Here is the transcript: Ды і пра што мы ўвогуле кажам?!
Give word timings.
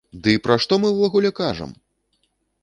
Ды 0.27 0.31
і 0.37 0.39
пра 0.45 0.55
што 0.63 0.73
мы 0.85 0.91
ўвогуле 0.95 1.31
кажам?! 1.41 1.77